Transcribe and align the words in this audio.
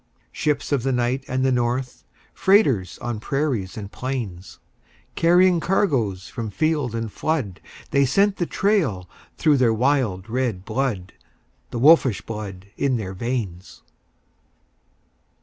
Ships 0.31 0.71
of 0.71 0.81
the 0.81 0.91
night 0.91 1.23
and 1.27 1.45
the 1.45 1.51
north, 1.51 2.05
Freighters 2.33 2.97
on 3.03 3.19
prairies 3.19 3.77
and 3.77 3.91
plains, 3.91 4.57
Carrying 5.13 5.59
cargoes 5.59 6.27
from 6.27 6.49
field 6.49 6.95
and 6.95 7.11
flood 7.13 7.61
They 7.91 8.05
scent 8.07 8.37
the 8.37 8.47
trail 8.47 9.07
through 9.37 9.57
their 9.57 9.75
wild 9.75 10.27
red 10.27 10.65
blood, 10.65 11.13
The 11.69 11.77
wolfish 11.77 12.21
blood 12.21 12.65
in 12.77 12.97
their 12.97 13.13
veins. 13.13 13.83